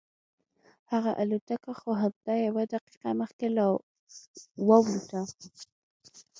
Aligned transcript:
هغه 0.91 1.11
الوتکه 1.21 1.71
خو 1.79 1.91
همدا 2.01 2.33
یوه 2.47 2.63
دقیقه 2.73 3.09
مخکې 3.21 3.47
والوتله. 4.67 5.21